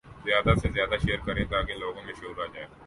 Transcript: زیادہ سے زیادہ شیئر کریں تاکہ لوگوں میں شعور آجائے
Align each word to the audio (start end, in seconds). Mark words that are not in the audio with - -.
زیادہ 0.25 0.53
سے 0.61 0.69
زیادہ 0.69 0.97
شیئر 1.01 1.19
کریں 1.25 1.43
تاکہ 1.45 1.73
لوگوں 1.75 2.01
میں 2.03 2.13
شعور 2.13 2.43
آجائے 2.43 2.65